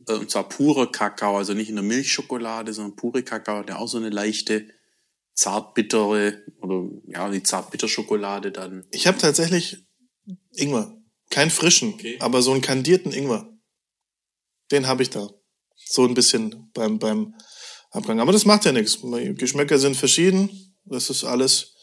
und 0.07 0.29
zwar 0.31 0.47
purer 0.49 0.91
Kakao, 0.91 1.37
also 1.37 1.53
nicht 1.53 1.69
in 1.69 1.75
der 1.75 1.83
Milchschokolade, 1.83 2.73
sondern 2.73 2.95
pure 2.95 3.23
Kakao, 3.23 3.63
der 3.63 3.79
auch 3.79 3.87
so 3.87 3.97
eine 3.97 4.09
leichte 4.09 4.67
zartbittere 5.33 6.43
oder 6.61 6.89
ja, 7.07 7.29
die 7.29 7.43
zartbitterschokolade 7.43 8.51
dann. 8.51 8.85
Ich 8.91 9.07
habe 9.07 9.17
tatsächlich 9.17 9.77
Ingwer. 10.55 10.97
Kein 11.29 11.49
frischen, 11.49 11.93
Okay. 11.93 12.17
aber 12.19 12.41
so 12.41 12.51
einen 12.51 12.61
kandierten 12.61 13.11
Ingwer. 13.13 13.47
Den 14.71 14.87
habe 14.87 15.03
ich 15.03 15.09
da. 15.09 15.29
So 15.75 16.05
ein 16.05 16.13
bisschen 16.13 16.69
beim, 16.73 16.99
beim 16.99 17.33
Abgang. 17.91 18.19
Aber 18.19 18.31
das 18.33 18.45
macht 18.45 18.65
ja 18.65 18.71
nichts. 18.71 18.99
Geschmäcker 19.35 19.79
sind 19.79 19.95
verschieden. 19.95 20.75
Das 20.85 21.09
ist 21.09 21.23
alles, 21.23 21.73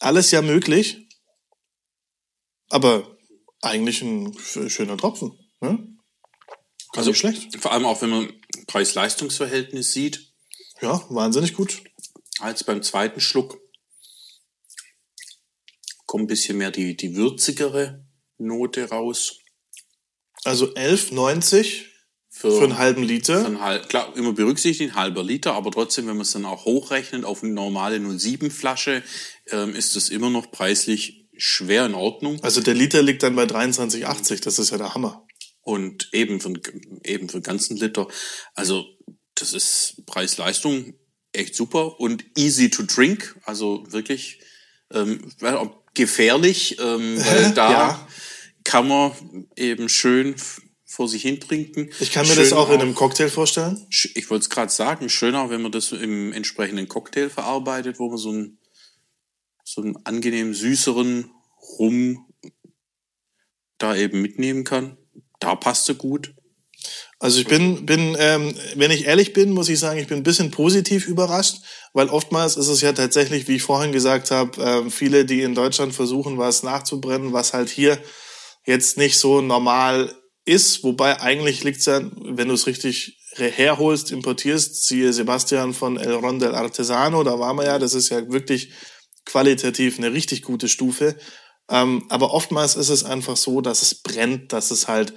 alles 0.00 0.30
ja 0.30 0.42
möglich. 0.42 1.06
Aber 2.70 3.16
eigentlich 3.62 4.02
ein 4.02 4.32
sch- 4.34 4.68
schöner 4.70 4.96
Tropfen. 4.96 5.32
Ne? 5.60 5.86
Also 6.94 7.10
nicht 7.10 7.18
schlecht. 7.20 7.56
Vor 7.60 7.72
allem 7.72 7.84
auch, 7.84 8.00
wenn 8.02 8.10
man 8.10 8.32
Preis-Leistungs-Verhältnis 8.66 9.92
sieht, 9.92 10.32
Ja, 10.80 11.04
wahnsinnig 11.10 11.54
gut. 11.54 11.82
als 12.40 12.64
beim 12.64 12.82
zweiten 12.82 13.20
Schluck 13.20 13.58
kommt 16.06 16.24
ein 16.24 16.28
bisschen 16.28 16.58
mehr 16.58 16.70
die, 16.70 16.96
die 16.96 17.14
würzigere 17.16 18.04
Note 18.38 18.88
raus. 18.88 19.38
Also 20.44 20.66
11,90 20.72 21.82
Für, 22.30 22.50
für 22.52 22.64
einen 22.64 22.78
halben 22.78 23.02
Liter. 23.02 23.44
einen 23.44 23.60
halb, 23.60 23.88
klar, 23.88 24.16
immer 24.16 24.32
berücksichtigt, 24.32 24.92
ein 24.92 24.96
halber 24.96 25.22
Liter, 25.24 25.54
aber 25.54 25.70
trotzdem, 25.70 26.06
wenn 26.06 26.16
man 26.16 26.22
es 26.22 26.32
dann 26.32 26.44
auch 26.46 26.64
hochrechnet 26.64 27.24
auf 27.24 27.42
eine 27.42 27.52
normale 27.52 28.00
07 28.00 28.50
Flasche, 28.50 29.02
ähm, 29.50 29.74
ist 29.74 29.96
das 29.96 30.08
immer 30.08 30.30
noch 30.30 30.50
preislich 30.50 31.26
schwer 31.36 31.84
in 31.86 31.94
Ordnung. 31.94 32.42
Also 32.42 32.60
der 32.60 32.74
Liter 32.74 33.02
liegt 33.02 33.22
dann 33.22 33.36
bei 33.36 33.44
23,80. 33.44 34.42
Das 34.42 34.58
ist 34.58 34.70
ja 34.70 34.78
der 34.78 34.94
Hammer. 34.94 35.26
Und 35.68 36.08
eben 36.12 36.40
für, 36.40 36.50
eben 37.04 37.28
für 37.28 37.34
einen 37.34 37.42
ganzen 37.42 37.76
Liter. 37.76 38.08
Also, 38.54 38.86
das 39.34 39.52
ist 39.52 40.02
Preis-Leistung 40.06 40.94
echt 41.32 41.54
super 41.54 42.00
und 42.00 42.24
easy 42.38 42.70
to 42.70 42.84
drink. 42.84 43.38
Also 43.44 43.84
wirklich 43.90 44.40
ähm, 44.90 45.30
auch 45.42 45.76
gefährlich, 45.92 46.78
ähm, 46.80 47.18
weil 47.22 47.52
da 47.54 47.70
Ja. 47.70 48.08
kann 48.64 48.88
man 48.88 49.12
eben 49.56 49.90
schön 49.90 50.34
vor 50.86 51.06
sich 51.06 51.20
hin 51.20 51.38
trinken. 51.38 51.90
Ich 52.00 52.12
kann 52.12 52.26
mir 52.26 52.32
Schön 52.32 52.44
das 52.44 52.54
auch 52.54 52.70
in 52.70 52.80
einem 52.80 52.94
Cocktail 52.94 53.28
vorstellen. 53.28 53.86
Ich 54.14 54.30
wollte 54.30 54.44
es 54.44 54.50
gerade 54.50 54.72
sagen, 54.72 55.10
schöner, 55.10 55.50
wenn 55.50 55.60
man 55.60 55.70
das 55.70 55.92
im 55.92 56.32
entsprechenden 56.32 56.88
Cocktail 56.88 57.28
verarbeitet, 57.28 57.98
wo 57.98 58.08
man 58.08 58.16
so 58.16 58.30
einen, 58.30 58.58
so 59.64 59.82
einen 59.82 59.96
angenehm 60.06 60.54
süßeren 60.54 61.30
Rum 61.78 62.24
da 63.76 63.94
eben 63.94 64.22
mitnehmen 64.22 64.64
kann. 64.64 64.96
Da 65.38 65.54
passt 65.54 65.88
er 65.88 65.94
gut. 65.94 66.34
Also 67.18 67.40
ich 67.40 67.48
bin, 67.48 67.84
bin 67.84 68.16
ähm, 68.18 68.54
wenn 68.76 68.92
ich 68.92 69.06
ehrlich 69.06 69.32
bin, 69.32 69.50
muss 69.50 69.68
ich 69.68 69.80
sagen, 69.80 69.98
ich 69.98 70.06
bin 70.06 70.18
ein 70.18 70.22
bisschen 70.22 70.52
positiv 70.52 71.08
überrascht, 71.08 71.56
weil 71.92 72.08
oftmals 72.08 72.56
ist 72.56 72.68
es 72.68 72.80
ja 72.80 72.92
tatsächlich, 72.92 73.48
wie 73.48 73.56
ich 73.56 73.62
vorhin 73.62 73.90
gesagt 73.90 74.30
habe, 74.30 74.62
äh, 74.62 74.90
viele, 74.90 75.24
die 75.24 75.42
in 75.42 75.54
Deutschland 75.54 75.94
versuchen, 75.94 76.38
was 76.38 76.62
nachzubrennen, 76.62 77.32
was 77.32 77.54
halt 77.54 77.70
hier 77.70 77.98
jetzt 78.64 78.98
nicht 78.98 79.18
so 79.18 79.40
normal 79.40 80.14
ist. 80.44 80.84
Wobei 80.84 81.20
eigentlich 81.20 81.64
liegt's 81.64 81.86
ja, 81.86 82.00
wenn 82.00 82.48
du 82.48 82.54
es 82.54 82.68
richtig 82.68 83.18
herholst, 83.34 84.12
importierst, 84.12 84.86
siehe 84.86 85.12
Sebastian 85.12 85.74
von 85.74 85.96
El 85.96 86.14
Rondel 86.14 86.54
Artesano, 86.54 87.24
da 87.24 87.38
waren 87.38 87.56
wir 87.56 87.64
ja, 87.64 87.78
das 87.78 87.94
ist 87.94 88.08
ja 88.10 88.30
wirklich 88.30 88.72
qualitativ 89.24 89.98
eine 89.98 90.12
richtig 90.12 90.42
gute 90.42 90.68
Stufe. 90.68 91.16
Ähm, 91.68 92.04
aber 92.08 92.32
oftmals 92.32 92.76
ist 92.76 92.88
es 92.88 93.04
einfach 93.04 93.36
so, 93.36 93.60
dass 93.60 93.82
es 93.82 93.94
brennt, 93.96 94.52
dass 94.52 94.70
es 94.70 94.88
halt, 94.88 95.14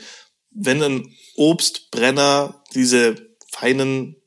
wenn 0.51 0.83
ein 0.83 1.15
Obstbrenner 1.35 2.63
diese 2.73 3.15
feinen 3.51 4.21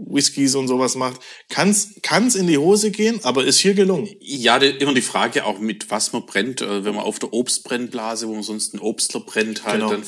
Whiskys 0.00 0.54
und 0.54 0.68
sowas 0.68 0.94
macht, 0.94 1.20
kann's 1.48 1.94
kann's 2.02 2.36
in 2.36 2.46
die 2.46 2.56
Hose 2.56 2.92
gehen, 2.92 3.18
aber 3.24 3.44
ist 3.44 3.58
hier 3.58 3.74
gelungen. 3.74 4.08
Ja, 4.20 4.60
die, 4.60 4.68
immer 4.68 4.94
die 4.94 5.02
Frage 5.02 5.44
auch 5.44 5.58
mit 5.58 5.90
was 5.90 6.12
man 6.12 6.24
brennt, 6.24 6.60
äh, 6.60 6.84
wenn 6.84 6.94
man 6.94 7.04
auf 7.04 7.18
der 7.18 7.32
Obstbrennblase, 7.32 8.28
wo 8.28 8.34
man 8.34 8.44
sonst 8.44 8.74
einen 8.74 8.82
Obstler 8.82 9.20
brennt, 9.20 9.64
halt 9.64 9.80
genau. 9.80 9.90
dann 9.90 10.04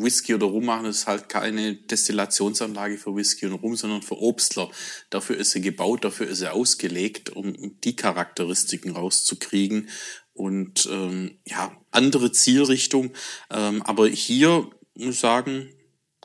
Whisky 0.00 0.34
oder 0.34 0.46
Rum 0.46 0.66
machen, 0.66 0.86
ist 0.86 1.08
halt 1.08 1.28
keine 1.28 1.74
Destillationsanlage 1.74 2.98
für 2.98 3.16
Whisky 3.16 3.46
und 3.46 3.54
Rum, 3.54 3.74
sondern 3.74 4.02
für 4.02 4.20
Obstler. 4.20 4.70
Dafür 5.10 5.36
ist 5.36 5.50
sie 5.50 5.60
gebaut, 5.60 6.04
dafür 6.04 6.28
ist 6.28 6.38
sie 6.38 6.52
ausgelegt, 6.52 7.30
um 7.30 7.80
die 7.82 7.96
Charakteristiken 7.96 8.92
rauszukriegen 8.92 9.88
und 10.34 10.88
ähm, 10.90 11.38
ja 11.46 11.72
andere 11.90 12.32
Zielrichtung. 12.32 13.12
Ähm, 13.50 13.82
aber 13.82 14.08
hier 14.08 14.70
muss 14.94 15.14
ich 15.14 15.20
sagen 15.20 15.74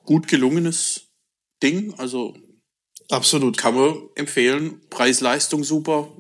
gut 0.06 0.28
gelungenes 0.28 1.08
Ding. 1.62 1.94
Also 1.98 2.36
absolut 3.10 3.58
kann 3.58 3.76
man 3.76 4.10
empfehlen. 4.16 4.82
Preis-Leistung 4.90 5.64
super 5.64 6.12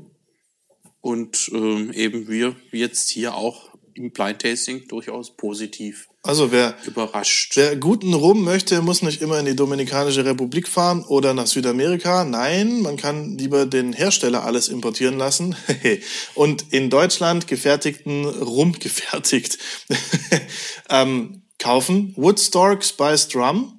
und 1.01 1.49
ähm, 1.53 1.91
eben 1.93 2.27
wir 2.27 2.55
jetzt 2.71 3.09
hier 3.09 3.35
auch 3.35 3.66
im 3.97 4.11
Blind 4.11 4.41
Tasting 4.41 4.87
durchaus 4.87 5.35
positiv. 5.35 6.07
Also 6.23 6.51
wer 6.51 6.75
überrascht. 6.85 7.55
Wer 7.55 7.75
guten 7.75 8.13
Rum 8.13 8.43
möchte, 8.43 8.81
muss 8.81 9.01
nicht 9.01 9.21
immer 9.21 9.39
in 9.39 9.45
die 9.45 9.55
Dominikanische 9.55 10.25
Republik 10.25 10.67
fahren 10.67 11.03
oder 11.03 11.33
nach 11.33 11.47
Südamerika. 11.47 12.23
Nein, 12.23 12.81
man 12.81 12.97
kann 12.97 13.37
lieber 13.37 13.65
den 13.65 13.93
Hersteller 13.93 14.43
alles 14.43 14.67
importieren 14.67 15.17
lassen 15.17 15.55
und 16.35 16.65
in 16.71 16.89
Deutschland 16.89 17.47
gefertigten 17.47 18.25
Rum 18.25 18.73
gefertigt 18.73 19.57
ähm, 20.89 21.43
kaufen. 21.59 22.13
Woodstock 22.15 22.83
Spiced 22.83 23.35
Rum 23.35 23.77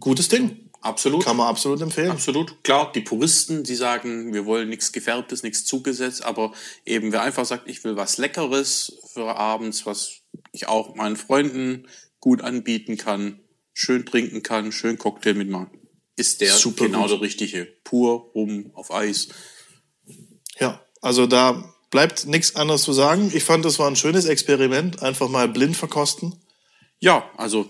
gutes 0.00 0.28
Ding. 0.28 0.67
Absolut. 0.80 1.24
Kann 1.24 1.36
man 1.36 1.48
absolut 1.48 1.80
empfehlen. 1.80 2.10
Absolut. 2.10 2.62
Klar, 2.62 2.92
die 2.92 3.00
Puristen, 3.00 3.64
die 3.64 3.74
sagen, 3.74 4.32
wir 4.32 4.46
wollen 4.46 4.68
nichts 4.68 4.92
Gefärbtes, 4.92 5.42
nichts 5.42 5.64
zugesetzt, 5.64 6.24
aber 6.24 6.52
eben 6.86 7.10
wer 7.12 7.22
einfach 7.22 7.44
sagt, 7.44 7.68
ich 7.68 7.82
will 7.82 7.96
was 7.96 8.16
Leckeres 8.18 8.96
für 9.12 9.36
abends, 9.36 9.86
was 9.86 10.20
ich 10.52 10.68
auch 10.68 10.94
meinen 10.94 11.16
Freunden 11.16 11.88
gut 12.20 12.42
anbieten 12.42 12.96
kann, 12.96 13.40
schön 13.72 14.06
trinken 14.06 14.42
kann, 14.42 14.70
schön 14.70 14.98
Cocktail 14.98 15.34
mitmachen, 15.34 15.70
ist 16.16 16.40
der 16.40 16.52
Super 16.52 16.86
genau 16.86 17.02
gut. 17.02 17.10
der 17.10 17.20
richtige. 17.22 17.66
Pur, 17.82 18.30
rum, 18.34 18.70
auf 18.74 18.92
Eis. 18.92 19.28
Ja, 20.60 20.80
also 21.00 21.26
da 21.26 21.74
bleibt 21.90 22.26
nichts 22.26 22.54
anderes 22.54 22.82
zu 22.82 22.92
sagen. 22.92 23.30
Ich 23.34 23.44
fand, 23.44 23.64
das 23.64 23.78
war 23.78 23.88
ein 23.88 23.96
schönes 23.96 24.26
Experiment, 24.26 25.02
einfach 25.02 25.28
mal 25.28 25.48
blind 25.48 25.76
verkosten. 25.76 26.34
Ja, 27.00 27.30
also 27.36 27.68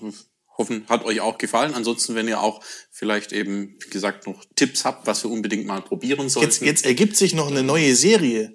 hoffen, 0.59 0.85
hat 0.88 1.05
euch 1.05 1.21
auch 1.21 1.38
gefallen. 1.38 1.75
Ansonsten, 1.75 2.14
wenn 2.14 2.29
ihr 2.29 2.40
auch 2.40 2.61
vielleicht 2.90 3.33
eben, 3.33 3.77
wie 3.81 3.90
gesagt, 3.90 4.27
noch 4.27 4.44
Tipps 4.57 4.85
habt, 4.85 5.07
was 5.07 5.25
wir 5.25 5.31
unbedingt 5.31 5.66
mal 5.66 5.81
probieren 5.81 6.29
sollten. 6.29 6.51
Jetzt, 6.51 6.62
jetzt 6.62 6.87
ergibt 6.87 7.16
sich 7.16 7.35
noch 7.35 7.49
eine 7.49 7.62
neue 7.62 7.94
Serie. 7.94 8.53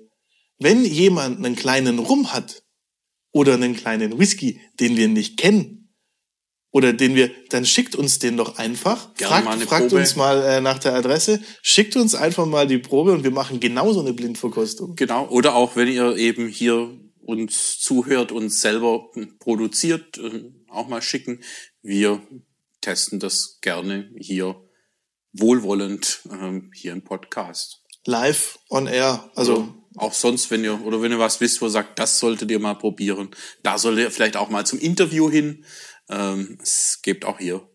Wenn 0.59 0.85
jemand 0.85 1.37
einen 1.37 1.55
kleinen 1.55 1.99
Rum 1.99 2.33
hat 2.33 2.63
oder 3.31 3.53
einen 3.53 3.75
kleinen 3.75 4.19
Whisky, 4.19 4.61
den 4.79 4.97
wir 4.97 5.07
nicht 5.07 5.37
kennen, 5.37 5.83
oder 6.73 6.91
den 6.91 7.15
wir, 7.15 7.29
dann 7.49 7.65
schickt 7.65 7.95
uns 7.95 8.17
den 8.17 8.35
doch 8.35 8.57
einfach. 8.57 9.13
Gerne 9.13 9.43
fragt, 9.43 9.63
fragt 9.63 9.87
Probe. 9.89 10.01
uns 10.01 10.15
mal 10.15 10.41
äh, 10.43 10.59
nach 10.59 10.79
der 10.79 10.95
Adresse, 10.95 11.39
schickt 11.61 11.95
uns 11.95 12.15
einfach 12.15 12.47
mal 12.47 12.67
die 12.67 12.79
Probe 12.79 13.13
und 13.13 13.23
wir 13.23 13.31
machen 13.31 13.59
genauso 13.59 14.01
eine 14.01 14.13
Blindverkostung. 14.13 14.95
Genau. 14.95 15.27
Oder 15.29 15.55
auch 15.55 15.75
wenn 15.75 15.87
ihr 15.87 16.17
eben 16.17 16.47
hier 16.47 16.89
uns 17.21 17.79
zuhört 17.79 18.31
und 18.31 18.49
selber 18.49 19.11
produziert, 19.39 20.17
äh, 20.17 20.51
auch 20.67 20.87
mal 20.87 21.01
schicken. 21.01 21.41
Wir 21.83 22.21
testen 22.81 23.19
das 23.19 23.59
gerne 23.61 24.09
hier 24.17 24.55
wohlwollend 25.33 26.21
ähm, 26.31 26.71
hier 26.73 26.93
im 26.93 27.03
Podcast. 27.03 27.81
Live 28.05 28.59
on 28.69 28.87
air, 28.87 29.29
also 29.35 29.55
oder 29.55 29.73
auch 29.95 30.13
sonst, 30.13 30.49
wenn 30.49 30.63
ihr 30.63 30.83
oder 30.85 31.01
wenn 31.01 31.11
ihr 31.11 31.19
was 31.19 31.39
wisst, 31.39 31.61
wo 31.61 31.65
ihr 31.67 31.71
sagt, 31.71 31.99
das 31.99 32.19
solltet 32.19 32.49
ihr 32.51 32.59
mal 32.59 32.75
probieren, 32.75 33.29
da 33.61 33.77
solltet 33.77 34.05
ihr 34.05 34.11
vielleicht 34.11 34.37
auch 34.37 34.49
mal 34.49 34.65
zum 34.65 34.79
Interview 34.79 35.29
hin. 35.29 35.65
Ähm, 36.09 36.57
es 36.61 36.99
gibt 37.03 37.25
auch 37.25 37.39
hier 37.39 37.67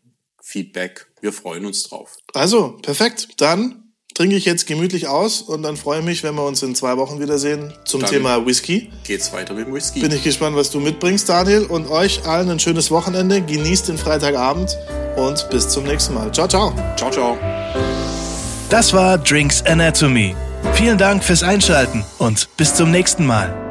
Feedback. 0.42 1.06
Wir 1.20 1.32
freuen 1.32 1.64
uns 1.64 1.84
drauf. 1.84 2.16
Also 2.34 2.78
perfekt. 2.78 3.28
Dann 3.38 3.87
trinke 4.18 4.34
ich 4.34 4.44
jetzt 4.46 4.66
gemütlich 4.66 5.06
aus 5.06 5.42
und 5.42 5.62
dann 5.62 5.76
freue 5.76 6.00
ich 6.00 6.04
mich, 6.04 6.24
wenn 6.24 6.34
wir 6.34 6.44
uns 6.44 6.60
in 6.64 6.74
zwei 6.74 6.96
Wochen 6.96 7.20
wiedersehen 7.20 7.72
zum 7.84 8.00
dann 8.00 8.10
Thema 8.10 8.44
Whisky. 8.44 8.90
Geht's 9.04 9.32
weiter 9.32 9.54
mit 9.54 9.68
dem 9.68 9.74
Whisky. 9.74 10.00
Bin 10.00 10.10
ich 10.10 10.24
gespannt, 10.24 10.56
was 10.56 10.72
du 10.72 10.80
mitbringst, 10.80 11.28
Daniel. 11.28 11.66
Und 11.66 11.88
euch 11.88 12.26
allen 12.26 12.50
ein 12.50 12.58
schönes 12.58 12.90
Wochenende. 12.90 13.40
Genießt 13.40 13.86
den 13.86 13.96
Freitagabend 13.96 14.76
und 15.14 15.48
bis 15.50 15.68
zum 15.68 15.84
nächsten 15.84 16.14
Mal. 16.14 16.32
Ciao, 16.32 16.48
ciao. 16.48 16.74
Ciao, 16.96 17.12
ciao. 17.12 17.38
Das 18.70 18.92
war 18.92 19.18
Drinks 19.18 19.62
Anatomy. 19.62 20.34
Vielen 20.72 20.98
Dank 20.98 21.22
fürs 21.22 21.44
Einschalten 21.44 22.04
und 22.18 22.48
bis 22.56 22.74
zum 22.74 22.90
nächsten 22.90 23.24
Mal. 23.24 23.67